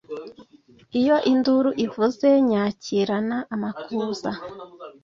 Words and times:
Iyo 0.99 1.15
induru 1.31 1.69
ivuze 1.85 2.27
nyakirana 2.49 3.37
amakuza. 3.55 4.31